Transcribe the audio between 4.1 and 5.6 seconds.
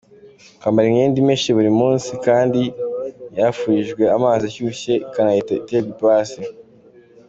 amazi ashyushye ikanahita